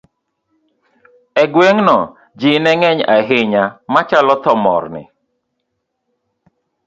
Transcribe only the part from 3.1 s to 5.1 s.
ahinya machalo thomorni